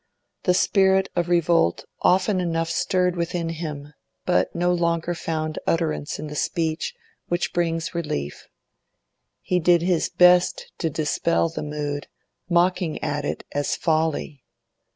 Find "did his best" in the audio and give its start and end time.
9.59-10.71